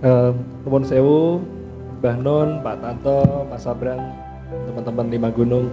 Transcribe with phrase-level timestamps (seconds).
[0.00, 1.44] Nuwun Sewu,
[2.00, 4.00] Mbah Nun, Pak Tanto, Mas Sabrang,
[4.64, 5.68] teman-teman Lima Gunung.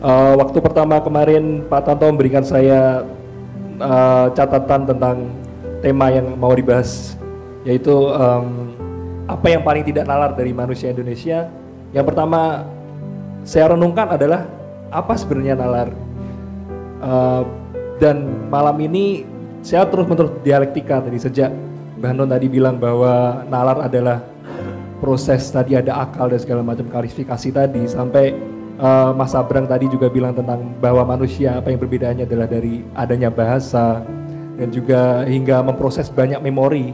[0.00, 3.04] Uh, waktu pertama kemarin Pak Tanto memberikan saya
[3.80, 5.28] uh, catatan tentang
[5.84, 7.20] tema yang mau dibahas,
[7.68, 8.72] yaitu um,
[9.28, 11.48] apa yang paling tidak nalar dari manusia Indonesia.
[11.92, 12.64] Yang pertama
[13.44, 14.48] saya renungkan adalah
[14.88, 15.88] apa sebenarnya nalar.
[16.96, 17.44] Uh,
[18.00, 19.24] dan malam ini
[19.60, 21.52] saya terus menerus dialektika tadi sejak
[22.12, 24.22] Nun tadi bilang bahwa nalar adalah
[24.98, 27.82] proses tadi ada akal dan segala macam klarifikasi tadi.
[27.88, 28.34] Sampai
[28.80, 33.28] uh, Mas Abrang tadi juga bilang tentang bahwa manusia apa yang perbedaannya adalah dari adanya
[33.28, 34.04] bahasa
[34.56, 36.92] dan juga hingga memproses banyak memori.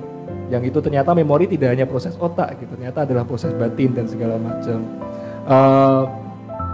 [0.52, 4.36] Yang itu ternyata memori tidak hanya proses otak gitu ternyata adalah proses batin dan segala
[4.36, 4.78] macam.
[5.48, 6.02] Uh,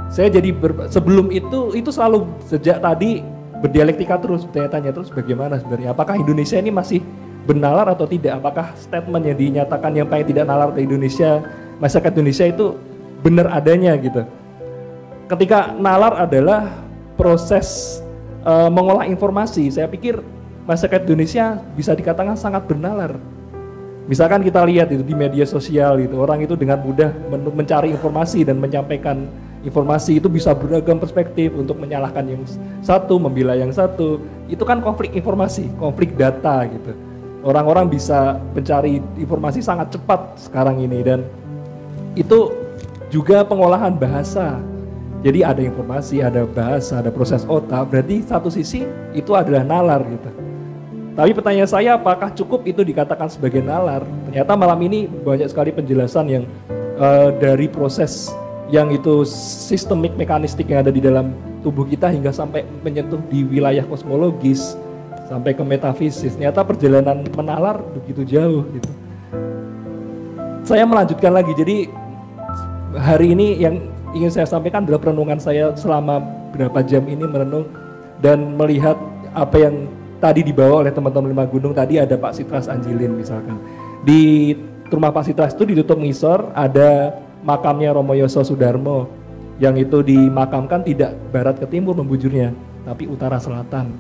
[0.09, 0.51] saya jadi
[0.89, 3.21] sebelum itu itu selalu sejak tadi
[3.61, 5.93] berdialektika terus tanya-tanya terus bagaimana sebenarnya?
[5.93, 7.05] Apakah Indonesia ini masih
[7.49, 8.45] benalar atau tidak?
[8.45, 11.41] Apakah statement yang dinyatakan yang paling tidak nalar di Indonesia,
[11.81, 12.77] masyarakat Indonesia itu
[13.25, 14.23] benar adanya gitu.
[15.33, 16.69] Ketika nalar adalah
[17.17, 17.99] proses
[18.45, 20.21] uh, mengolah informasi, saya pikir
[20.69, 23.17] masyarakat Indonesia bisa dikatakan sangat bernalar.
[24.09, 28.41] Misalkan kita lihat itu di media sosial itu orang itu dengan mudah men mencari informasi
[28.41, 29.29] dan menyampaikan
[29.61, 32.41] informasi itu bisa beragam perspektif untuk menyalahkan yang
[32.81, 34.17] satu, membela yang satu.
[34.49, 37.08] Itu kan konflik informasi, konflik data gitu
[37.49, 41.25] orang-orang bisa mencari informasi sangat cepat sekarang ini dan
[42.13, 42.53] itu
[43.09, 44.61] juga pengolahan bahasa.
[45.19, 47.91] Jadi ada informasi, ada bahasa, ada proses otak.
[47.91, 50.31] Berarti satu sisi itu adalah nalar gitu.
[51.19, 54.07] Tapi pertanyaan saya apakah cukup itu dikatakan sebagai nalar?
[54.31, 56.45] Ternyata malam ini banyak sekali penjelasan yang
[57.03, 58.31] uh, dari proses
[58.71, 59.27] yang itu
[59.67, 61.35] sistemik mekanistik yang ada di dalam
[61.67, 64.79] tubuh kita hingga sampai menyentuh di wilayah kosmologis,
[65.29, 66.35] sampai ke metafisis.
[66.35, 68.91] Ternyata perjalanan menalar begitu jauh gitu.
[70.65, 71.53] Saya melanjutkan lagi.
[71.53, 71.87] Jadi
[72.97, 73.85] hari ini yang
[74.17, 76.25] ingin saya sampaikan adalah perenungan saya selama
[76.57, 77.69] berapa jam ini merenung
[78.25, 78.97] dan melihat
[79.37, 79.85] apa yang
[80.19, 83.61] tadi dibawa oleh teman-teman lima gunung tadi ada Pak Sitras Anjilin misalkan.
[84.03, 84.57] Di
[84.89, 89.07] rumah Pak Sitras itu ditutup ngisor ada makamnya Romo Yoso Sudarmo
[89.61, 92.55] yang itu dimakamkan tidak barat ke timur membujurnya
[92.87, 93.91] tapi utara selatan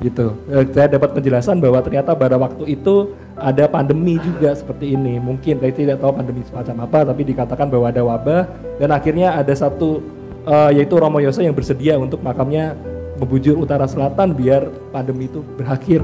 [0.00, 0.32] gitu.
[0.48, 5.20] Eh, saya dapat penjelasan bahwa ternyata pada waktu itu ada pandemi juga seperti ini.
[5.20, 8.42] Mungkin saya tidak tahu pandemi semacam apa, tapi dikatakan bahwa ada wabah
[8.80, 10.00] dan akhirnya ada satu
[10.48, 12.72] uh, yaitu Romo Yoso yang bersedia untuk makamnya
[13.20, 16.00] membujur utara selatan biar pandemi itu berakhir.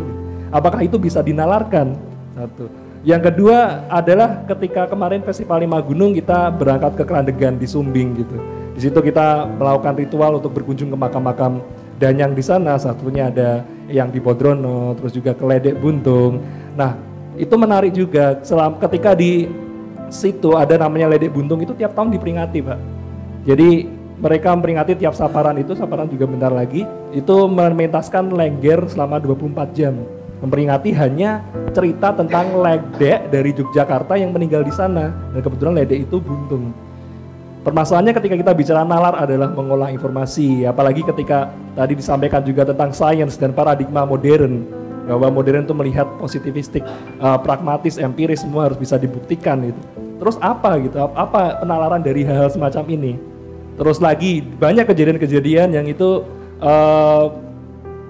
[0.52, 1.96] Apakah itu bisa dinalarkan?
[2.36, 2.68] Satu.
[3.06, 8.36] Yang kedua adalah ketika kemarin Festival Lima Gunung kita berangkat ke Kerandegan di Sumbing gitu.
[8.76, 11.64] Di situ kita melakukan ritual untuk berkunjung ke makam-makam
[11.96, 16.42] danyang di sana, satunya ada yang di Bodrono, terus juga ke Ledek Buntung.
[16.76, 16.96] Nah,
[17.36, 18.40] itu menarik juga.
[18.42, 19.48] Selam, ketika di
[20.12, 22.78] situ ada namanya Ledek Buntung itu tiap tahun diperingati, Pak.
[23.46, 23.86] Jadi
[24.16, 29.94] mereka memperingati tiap saparan itu, saparan juga bentar lagi, itu mementaskan lengger selama 24 jam.
[30.36, 31.40] Memperingati hanya
[31.72, 35.12] cerita tentang Ledek dari Yogyakarta yang meninggal di sana.
[35.32, 36.76] Dan kebetulan Ledek itu buntung.
[37.66, 43.34] Permasalahannya ketika kita bicara nalar adalah mengolah informasi, apalagi ketika tadi disampaikan juga tentang sains
[43.34, 44.62] dan paradigma modern,
[45.02, 46.86] bahwa modern itu melihat positivistik,
[47.18, 49.82] uh, pragmatis, empiris semua harus bisa dibuktikan gitu.
[50.22, 50.94] Terus apa gitu?
[50.94, 53.18] Apa penalaran dari hal-hal semacam ini?
[53.74, 56.22] Terus lagi banyak kejadian-kejadian yang itu
[56.62, 57.34] uh,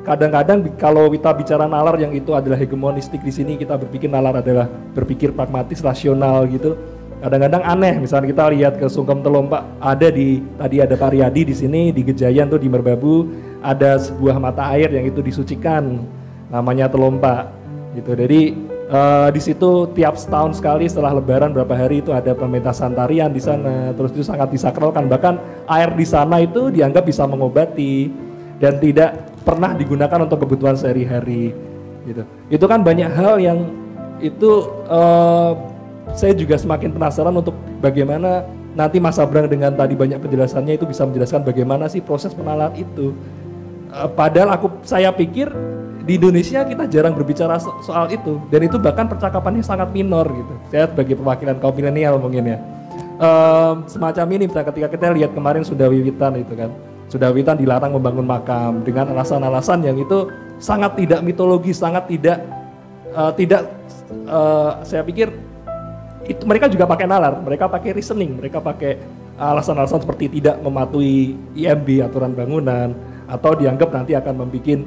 [0.05, 4.69] kadang-kadang kalau kita bicara nalar yang itu adalah hegemonistik di sini kita berpikir nalar adalah
[4.93, 6.77] berpikir pragmatis, rasional gitu
[7.21, 11.88] kadang-kadang aneh misalnya kita lihat ke Sungkem Telompak ada di tadi ada Pariadi di sini
[11.91, 13.25] di Gejayan tuh di Merbabu
[13.65, 16.05] ada sebuah mata air yang itu disucikan
[16.53, 17.50] namanya Telompak
[17.97, 18.12] gitu.
[18.12, 18.55] Jadi
[18.93, 23.41] uh, di situ tiap setahun sekali setelah Lebaran berapa hari itu ada pementasan tarian di
[23.41, 23.97] sana.
[23.97, 28.12] Terus itu sangat disakralkan bahkan air di sana itu dianggap bisa mengobati
[28.61, 31.52] dan tidak pernah digunakan untuk kebutuhan sehari-hari
[32.06, 32.23] gitu.
[32.52, 33.58] Itu kan banyak hal yang
[34.20, 35.75] itu uh,
[36.16, 37.52] saya juga semakin penasaran untuk
[37.84, 42.72] bagaimana nanti Mas Abrang dengan tadi banyak penjelasannya itu bisa menjelaskan bagaimana sih proses penalar
[42.76, 43.12] itu.
[43.92, 45.48] Uh, padahal aku saya pikir
[46.06, 50.54] di Indonesia kita jarang berbicara so soal itu dan itu bahkan percakapannya sangat minor gitu.
[50.72, 52.58] Saya sebagai perwakilan kaum milenial mungkin ya.
[53.16, 56.70] Uh, semacam ini misalnya ketika kita lihat kemarin sudah wiwitan itu kan.
[57.06, 60.26] Sudah wiwitan dilarang membangun makam dengan alasan-alasan yang itu
[60.58, 62.44] sangat tidak mitologis, sangat tidak
[63.16, 63.72] uh, tidak
[64.28, 65.32] uh, saya pikir
[66.26, 68.99] itu mereka juga pakai nalar, mereka pakai reasoning, mereka pakai
[69.37, 72.96] alasan-alasan seperti tidak mematuhi IMB aturan bangunan
[73.28, 74.81] atau dianggap nanti akan membuat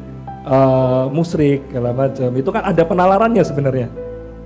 [0.48, 2.30] uh, musrik segala macam.
[2.36, 3.88] Itu kan ada penalarannya sebenarnya.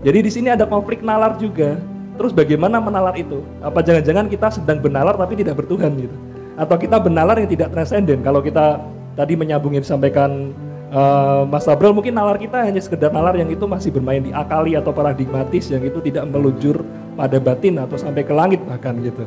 [0.04, 1.80] Jadi di sini ada konflik nalar juga.
[2.13, 3.42] Terus bagaimana menalar itu?
[3.57, 6.13] Apa jangan-jangan kita sedang benalar tapi tidak bertuhan gitu?
[6.54, 8.22] Atau kita benalar yang tidak transenden?
[8.22, 8.78] Kalau kita
[9.18, 10.54] tadi menyambung yang disampaikan
[10.94, 14.78] uh, Mas Abril, mungkin nalar kita hanya sekedar nalar yang itu masih bermain di akali
[14.78, 16.86] atau paradigmatis yang itu tidak meluncur
[17.18, 19.25] pada batin atau sampai ke langit bahkan gitu.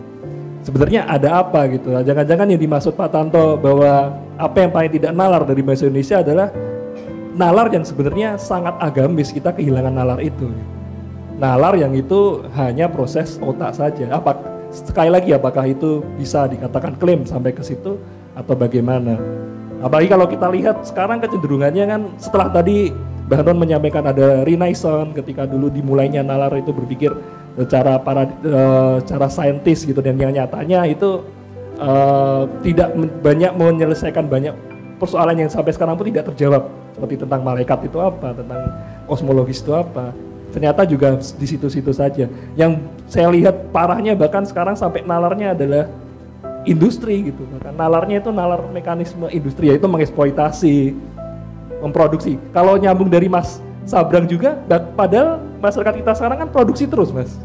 [0.63, 1.95] Sebenarnya ada apa gitu?
[1.95, 6.51] Jangan-jangan yang dimaksud Pak Tanto bahwa apa yang paling tidak nalar dari bahasa Indonesia adalah
[7.39, 10.51] nalar yang sebenarnya sangat agamis kita kehilangan nalar itu.
[11.39, 14.11] Nalar yang itu hanya proses otak saja.
[14.11, 14.35] Apa
[14.75, 18.01] sekali lagi apakah itu bisa dikatakan klaim sampai ke situ
[18.35, 19.21] atau bagaimana?
[19.85, 22.93] Apalagi kalau kita lihat sekarang kecenderungannya kan setelah tadi
[23.27, 27.11] Nun menyampaikan ada renaissance ketika dulu dimulainya nalar itu berpikir
[27.59, 31.27] secara para uh, cara saintis gitu dan yang nyatanya itu
[31.83, 32.95] uh, tidak
[33.27, 34.55] banyak menyelesaikan banyak
[35.03, 38.63] persoalan yang sampai sekarang pun tidak terjawab seperti tentang malaikat itu apa, tentang
[39.05, 40.15] kosmologis itu apa.
[40.55, 42.31] Ternyata juga di situ-situ saja.
[42.57, 42.73] Yang
[43.11, 45.85] saya lihat parahnya bahkan sekarang sampai nalarnya adalah
[46.67, 47.47] industri gitu.
[47.57, 50.93] Bahkan nalarnya itu nalar mekanisme industri yaitu mengeksploitasi,
[51.81, 52.37] memproduksi.
[52.51, 54.59] Kalau nyambung dari Mas Sabrang juga,
[54.99, 57.39] padahal masyarakat kita sekarang kan produksi terus, Mas.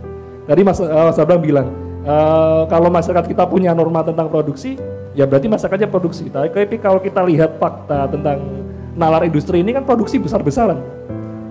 [0.50, 1.70] Tadi Mas, uh, Sabrang bilang,
[2.02, 4.76] uh, kalau masyarakat kita punya norma tentang produksi,
[5.14, 6.34] ya berarti masyarakatnya produksi.
[6.34, 8.42] Tapi kalau kita lihat fakta tentang
[8.98, 10.82] nalar industri ini kan produksi besar-besaran.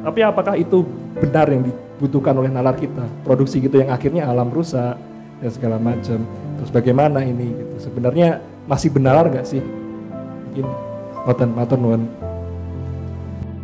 [0.00, 0.82] Tapi apakah itu
[1.20, 3.04] benar yang dibutuhkan oleh nalar kita?
[3.22, 4.96] Produksi gitu yang akhirnya alam rusak
[5.40, 6.24] dan segala macam.
[6.60, 7.88] Terus bagaimana ini gitu.
[7.88, 9.64] Sebenarnya masih benar nggak sih?
[10.52, 10.66] Mungkin
[11.24, 12.04] Matur Matur nuwun.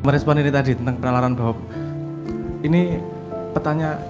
[0.00, 1.60] Merespon ini tadi tentang penalaran bahwa
[2.64, 2.96] ini
[3.52, 4.00] petanya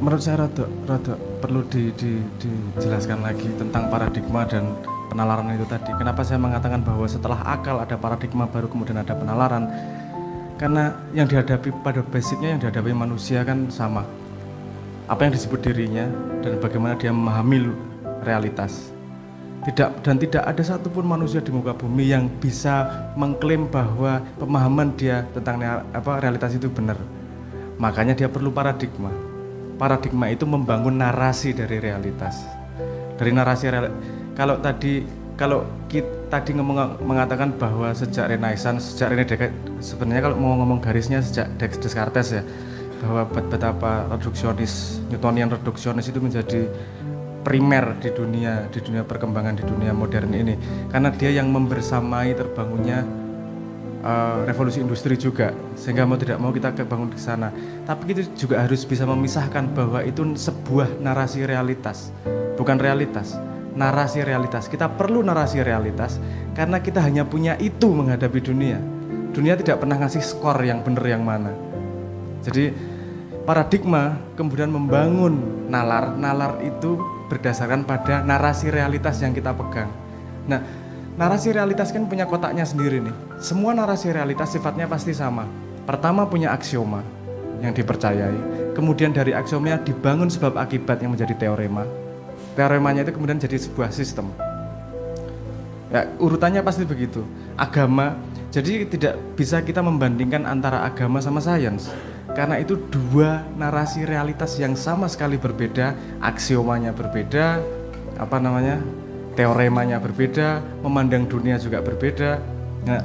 [0.00, 4.64] menurut saya rada, rada perlu di, di, dijelaskan lagi tentang paradigma dan
[5.10, 5.90] penalaran itu tadi.
[5.98, 9.66] Kenapa saya mengatakan bahwa setelah akal ada paradigma baru kemudian ada penalaran?
[10.58, 14.02] Karena yang dihadapi pada basicnya yang dihadapi manusia kan sama.
[15.08, 16.04] Apa yang disebut dirinya
[16.44, 17.72] dan bagaimana dia memahami
[18.20, 18.92] realitas.
[19.64, 25.24] Tidak dan tidak ada satupun manusia di muka bumi yang bisa mengklaim bahwa pemahaman dia
[25.32, 27.00] tentang apa realitas itu benar.
[27.80, 29.10] Makanya dia perlu paradigma.
[29.80, 32.44] Paradigma itu membangun narasi dari realitas.
[33.18, 33.96] Dari narasi realitas
[34.38, 35.02] kalau tadi
[35.34, 39.50] kalau kita tadi ngomong, mengatakan bahwa sejak Renaissance, sejak Descartes,
[39.80, 42.42] sebenarnya kalau mau ngomong garisnya sejak Descartes ya,
[43.02, 46.66] bahwa betapa reduksionis, Newtonian reduksionis itu menjadi
[47.46, 50.54] primer di dunia, di dunia perkembangan di dunia modern ini,
[50.90, 53.06] karena dia yang membersamai terbangunnya
[54.02, 57.54] uh, revolusi industri juga, sehingga mau tidak mau kita kebangun di sana.
[57.86, 62.10] Tapi kita juga harus bisa memisahkan bahwa itu sebuah narasi realitas,
[62.58, 63.38] bukan realitas
[63.78, 64.66] narasi realitas.
[64.66, 66.18] Kita perlu narasi realitas
[66.58, 68.82] karena kita hanya punya itu menghadapi dunia.
[69.30, 71.54] Dunia tidak pernah ngasih skor yang benar yang mana.
[72.42, 72.74] Jadi
[73.48, 76.12] paradigma kemudian membangun nalar.
[76.20, 77.00] Nalar itu
[77.32, 79.88] berdasarkan pada narasi realitas yang kita pegang.
[80.44, 80.60] Nah,
[81.16, 83.16] narasi realitas kan punya kotaknya sendiri nih.
[83.40, 85.48] Semua narasi realitas sifatnya pasti sama.
[85.88, 87.00] Pertama punya aksioma
[87.64, 88.76] yang dipercayai.
[88.76, 91.88] Kemudian dari aksioma dibangun sebab akibat yang menjadi teorema
[92.58, 94.34] teoremanya itu kemudian jadi sebuah sistem.
[95.94, 97.22] Ya, urutannya pasti begitu.
[97.54, 98.18] Agama,
[98.50, 101.86] jadi tidak bisa kita membandingkan antara agama sama sains.
[102.36, 107.60] Karena itu dua narasi realitas yang sama sekali berbeda, aksiomanya berbeda,
[108.20, 108.80] apa namanya?
[109.38, 112.42] teoremanya berbeda, memandang dunia juga berbeda.
[112.82, 112.98] Nah,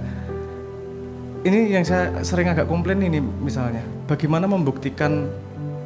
[1.46, 5.30] ini yang saya sering agak komplain ini misalnya, bagaimana membuktikan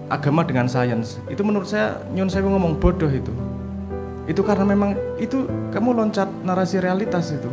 [0.07, 1.19] agama dengan sains?
[1.27, 3.35] Itu menurut saya nyun saya ngomong bodoh itu
[4.27, 7.47] itu karena memang itu kamu loncat narasi realitas itu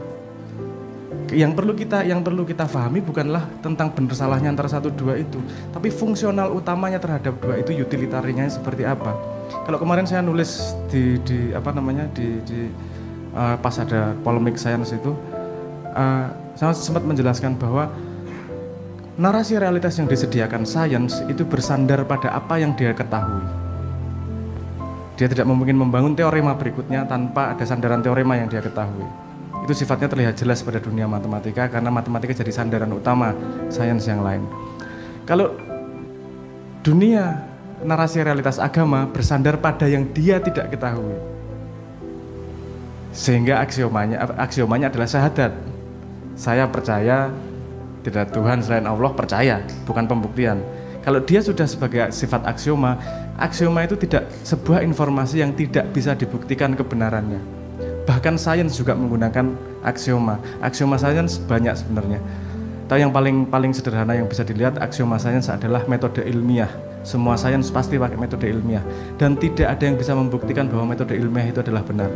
[1.34, 5.42] yang perlu kita yang perlu kita pahami bukanlah tentang benar salahnya antara satu dua itu
[5.74, 9.12] tapi fungsional utamanya terhadap dua itu utilitarinya seperti apa
[9.66, 12.70] kalau kemarin saya nulis di, di apa namanya di, di
[13.34, 15.12] uh, pas ada polemik sains itu
[15.92, 17.90] uh, saya sempat menjelaskan bahwa
[19.18, 23.64] narasi realitas yang disediakan sains itu bersandar pada apa yang dia ketahui
[25.14, 29.23] dia tidak mungkin membangun teorema berikutnya tanpa ada sandaran teorema yang dia ketahui.
[29.64, 33.32] Itu sifatnya terlihat jelas pada dunia matematika karena matematika jadi sandaran utama
[33.72, 34.44] sains yang lain.
[35.24, 35.56] Kalau
[36.84, 37.40] dunia
[37.80, 41.16] narasi realitas agama bersandar pada yang dia tidak ketahui.
[43.16, 45.56] Sehingga aksiomanya aksiomanya adalah syahadat.
[46.36, 47.32] Saya percaya
[48.04, 50.60] tidak Tuhan selain Allah percaya, bukan pembuktian.
[51.00, 53.00] Kalau dia sudah sebagai sifat aksioma,
[53.40, 57.63] aksioma itu tidak sebuah informasi yang tidak bisa dibuktikan kebenarannya.
[58.04, 60.36] Bahkan sains juga menggunakan aksioma.
[60.60, 62.20] Aksioma sains banyak sebenarnya.
[62.84, 66.68] Tahu yang paling paling sederhana yang bisa dilihat aksioma sains adalah metode ilmiah.
[67.00, 68.84] Semua sains pasti pakai metode ilmiah
[69.20, 72.08] dan tidak ada yang bisa membuktikan bahwa metode ilmiah itu adalah benar.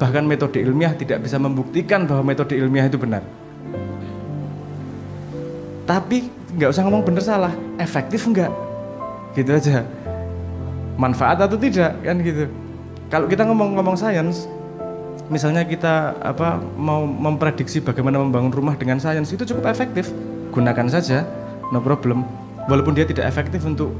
[0.00, 3.24] Bahkan metode ilmiah tidak bisa membuktikan bahwa metode ilmiah itu benar.
[5.84, 8.52] Tapi nggak usah ngomong benar salah, efektif enggak?
[9.36, 9.84] Gitu aja.
[10.96, 12.48] Manfaat atau tidak kan gitu.
[13.12, 14.48] Kalau kita ngomong-ngomong sains,
[15.32, 20.10] misalnya kita apa mau memprediksi bagaimana membangun rumah dengan sains itu cukup efektif.
[20.52, 21.24] Gunakan saja
[21.72, 22.24] no problem.
[22.68, 23.92] Walaupun dia tidak efektif untuk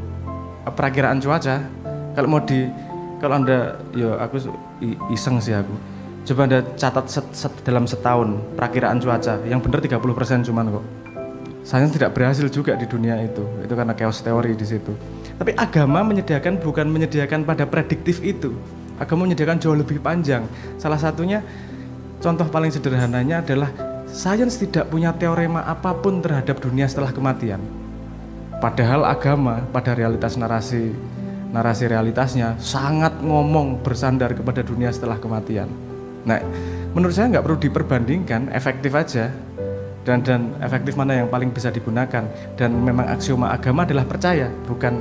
[0.64, 1.64] perakiraan cuaca.
[2.14, 2.68] Kalau mau di
[3.18, 4.40] kalau anda ya aku
[5.12, 5.74] iseng sih aku.
[6.24, 9.40] Coba anda catat set, set, dalam setahun perakiraan cuaca.
[9.44, 10.84] Yang benar 30% cuman kok.
[11.64, 13.44] Sains tidak berhasil juga di dunia itu.
[13.64, 14.92] Itu karena chaos teori di situ.
[15.36, 18.52] Tapi agama menyediakan bukan menyediakan pada prediktif itu
[19.00, 20.46] Agama menyediakan jauh lebih panjang.
[20.78, 21.42] Salah satunya
[22.22, 23.70] contoh paling sederhananya adalah
[24.06, 27.58] sains tidak punya teorema apa pun terhadap dunia setelah kematian.
[28.62, 30.94] Padahal agama pada realitas narasi
[31.50, 35.70] narasi realitasnya sangat ngomong bersandar kepada dunia setelah kematian.
[36.26, 36.42] Nah,
[36.96, 39.30] menurut saya nggak perlu diperbandingkan, efektif aja
[40.02, 44.94] dan dan efektif mana yang paling bisa digunakan dan memang aksioma agama adalah percaya bukan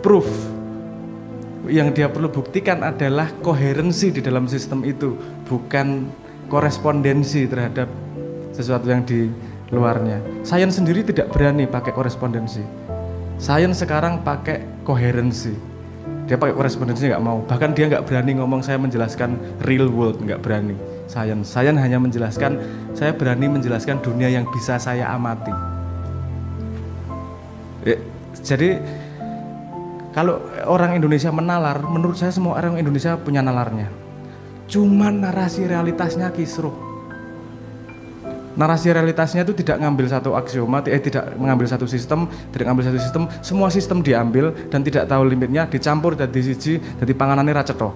[0.00, 0.26] proof
[1.70, 5.14] yang dia perlu buktikan adalah koherensi di dalam sistem itu,
[5.46, 6.10] bukan
[6.50, 7.86] korespondensi terhadap
[8.50, 9.30] sesuatu yang di
[9.70, 10.18] luarnya.
[10.42, 12.60] Sains sendiri tidak berani pakai korespondensi.
[13.38, 15.54] Sains sekarang pakai koherensi.
[16.26, 17.42] Dia pakai korespondensi nggak mau.
[17.46, 20.74] Bahkan dia nggak berani ngomong saya menjelaskan real world, nggak berani.
[21.06, 22.58] Sains, sains hanya menjelaskan
[22.94, 25.54] saya berani menjelaskan dunia yang bisa saya amati.
[27.80, 27.96] Ya,
[28.44, 28.76] jadi
[30.10, 33.86] kalau orang Indonesia menalar, menurut saya semua orang Indonesia punya nalarnya.
[34.66, 36.74] Cuman narasi realitasnya kisruh.
[38.58, 42.98] Narasi realitasnya itu tidak ngambil satu aksioma, eh tidak mengambil satu sistem, tidak ngambil satu
[42.98, 47.94] sistem, semua sistem diambil dan tidak tahu limitnya, dicampur dan siji, jadi panganannya racetho.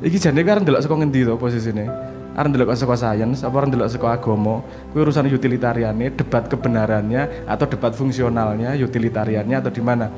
[0.00, 1.84] Iki jane kan ndelok saka ngendi to posisine?
[2.32, 4.64] Arep ndelok saka sains apa arep ndelok saka agama?
[4.94, 10.08] Kuwi urusan utilitariannya, debat kebenarannya atau debat fungsionalnya, utilitariannya atau di mana?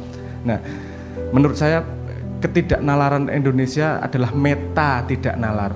[0.42, 0.58] Nah,
[1.30, 1.86] menurut saya
[2.42, 5.72] ketidaknalaran Indonesia adalah meta tidak nalar.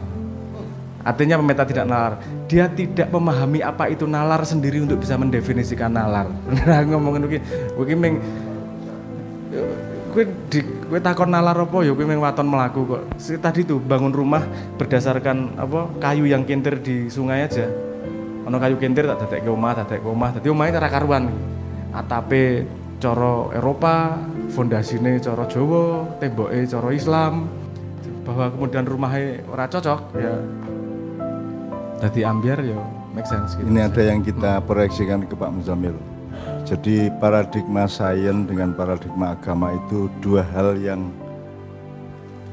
[1.06, 2.18] Artinya meta tidak nalar.
[2.50, 6.26] Dia tidak memahami apa itu nalar sendiri untuk bisa mendefinisikan nalar.
[6.66, 7.42] Nah, ngomongin begini,
[7.78, 8.14] gue meng
[10.49, 10.64] di
[11.04, 13.02] takon nalar apa ya meng waton melaku kok.
[13.20, 14.42] Si, tadi tuh bangun rumah
[14.80, 17.68] berdasarkan apa kayu yang kintir di sungai aja.
[18.49, 20.30] Ono kayu kintir tak dadek ke omah, dadek ke omah.
[20.38, 21.28] Dadi omahnya cara karuan.
[21.92, 22.64] Atape
[22.97, 24.17] coro Eropa,
[24.53, 25.85] fondasine coro Jawa,
[26.21, 27.49] temboke coro Islam,
[28.26, 30.35] bahwa kemudian rumahnya ora cocok ya
[32.03, 32.76] jadi ambiar ya
[33.15, 33.65] make sense gitu.
[33.71, 35.97] Ini ada yang kita proyeksikan ke Pak Muzamil.
[36.67, 41.09] Jadi paradigma sains dengan paradigma agama itu dua hal yang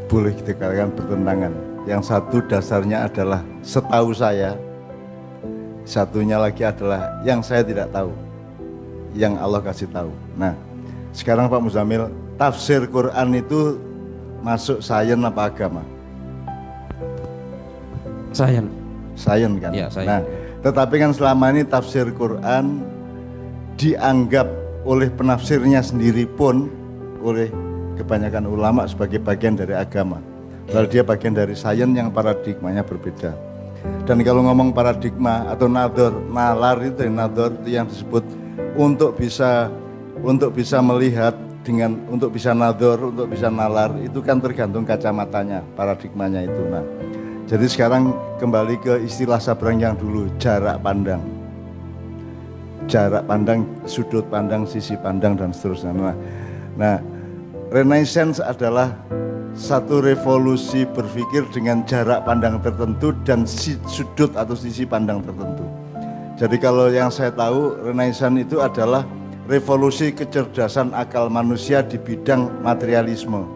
[0.06, 1.54] boleh dikatakan bertentangan.
[1.84, 4.56] Yang satu dasarnya adalah setahu saya,
[5.84, 8.14] satunya lagi adalah yang saya tidak tahu
[9.14, 10.10] yang Allah kasih tahu.
[10.36, 10.58] Nah,
[11.14, 13.78] sekarang Pak Muzamil, tafsir Quran itu
[14.42, 15.82] masuk sains apa agama?
[18.34, 18.68] Sains.
[19.14, 19.72] Sains kan?
[19.72, 20.10] Ya, sains.
[20.10, 20.22] Nah,
[20.66, 22.82] tetapi kan selama ini tafsir Quran
[23.78, 24.50] dianggap
[24.84, 26.68] oleh penafsirnya sendiri pun
[27.24, 27.48] oleh
[27.96, 30.20] kebanyakan ulama sebagai bagian dari agama.
[30.74, 33.32] Lalu dia bagian dari sains yang paradigmanya berbeda.
[34.08, 38.24] Dan kalau ngomong paradigma atau nador, nalar itu nador itu yang disebut
[38.78, 39.70] untuk bisa
[40.24, 41.34] untuk bisa melihat
[41.64, 46.62] dengan untuk bisa nador, untuk bisa nalar itu kan tergantung kacamatanya, paradigmanya itu.
[46.68, 46.84] Nah,
[47.48, 51.24] jadi sekarang kembali ke istilah Sabrang yang dulu jarak pandang,
[52.86, 55.96] jarak pandang, sudut pandang, sisi pandang dan seterusnya.
[55.96, 56.16] Nah,
[56.76, 56.96] nah
[57.72, 58.94] Renaissance adalah
[59.54, 63.46] satu revolusi berpikir dengan jarak pandang tertentu dan
[63.88, 65.83] sudut atau sisi pandang tertentu.
[66.44, 69.08] Jadi kalau yang saya tahu Renaissance itu adalah
[69.48, 73.48] revolusi kecerdasan akal manusia di bidang materialisme.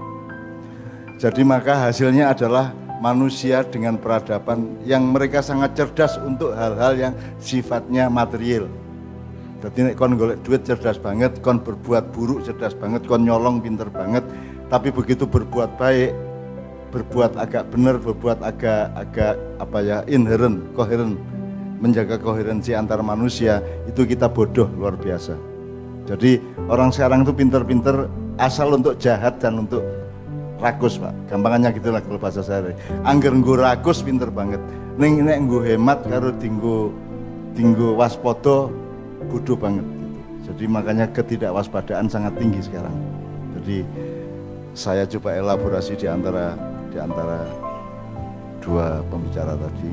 [1.19, 2.71] Jadi maka hasilnya adalah
[3.03, 7.13] manusia dengan peradaban yang mereka sangat cerdas untuk hal-hal yang
[7.43, 8.71] sifatnya material.
[9.59, 14.23] Jadi kon golek duit cerdas banget, kon berbuat buruk cerdas banget, kon nyolong pinter banget,
[14.71, 16.15] tapi begitu berbuat baik,
[16.95, 21.19] berbuat agak benar, berbuat agak agak apa ya inherent, koheren,
[21.77, 25.37] menjaga koherensi antar manusia itu kita bodoh luar biasa.
[26.07, 26.39] Jadi
[26.71, 28.07] orang sekarang itu pinter-pinter
[28.39, 29.83] asal untuk jahat dan untuk
[30.57, 31.13] rakus pak.
[31.29, 32.73] Gampangannya gitulah kalau bahasa saya.
[33.03, 34.61] Angger nggo rakus pinter banget.
[34.97, 36.89] Neng nek nggo hemat karo tinggu
[37.53, 38.71] tinggu waspodo
[39.29, 40.19] bodoh banget gitu.
[40.47, 42.95] Jadi makanya ketidakwaspadaan sangat tinggi sekarang.
[43.59, 43.83] Jadi
[44.77, 46.55] saya coba elaborasi di antara
[46.87, 47.43] di antara
[48.63, 49.91] dua pembicara tadi.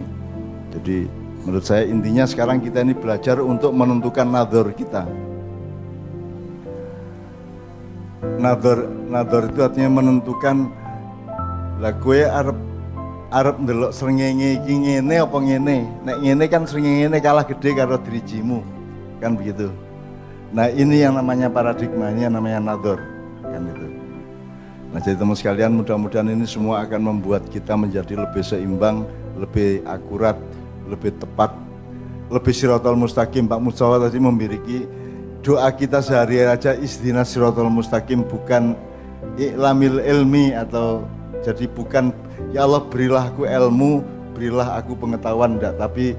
[0.79, 5.05] Jadi menurut saya intinya sekarang kita ini belajar untuk menentukan nador kita.
[8.41, 10.73] Nador nador itu artinya menentukan
[11.79, 12.59] lah gue arep
[13.29, 15.79] arep ndelok srengenge iki ngene apa ngene.
[16.09, 18.65] Nek ngene kan srengenge kalah gede karo dirijimu.
[19.21, 19.69] Kan begitu.
[20.55, 23.03] Nah, ini yang namanya paradigmanya namanya nador
[23.43, 23.87] kan itu.
[24.95, 29.03] Nah, jadi teman sekalian mudah-mudahan ini semua akan membuat kita menjadi lebih seimbang,
[29.35, 30.39] lebih akurat,
[30.89, 31.53] lebih tepat,
[32.29, 33.49] lebih sirotol mustaqim.
[33.49, 34.89] Pak Mustafa tadi memiliki
[35.45, 38.73] doa kita sehari aja istina sirotol mustaqim bukan
[39.37, 41.05] iklamil ilmi atau
[41.45, 42.13] jadi bukan
[42.57, 44.01] ya Allah berilah aku ilmu,
[44.33, 46.17] berilah aku pengetahuan enggak, tapi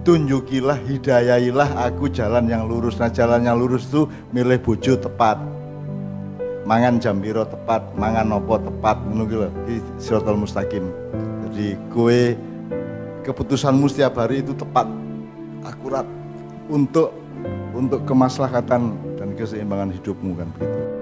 [0.00, 2.96] tunjukilah, hidayahilah aku jalan yang lurus.
[2.96, 5.36] Nah jalan yang lurus itu milih bojo tepat,
[6.64, 9.52] mangan jambiro tepat, mangan nopo tepat, menunggu
[10.00, 10.88] sirotol mustaqim.
[11.44, 12.38] Jadi kue
[13.24, 14.88] keputusanmu setiap hari itu tepat,
[15.64, 16.06] akurat
[16.70, 17.12] untuk
[17.74, 20.99] untuk kemaslahatan dan keseimbangan hidupmu kan begitu.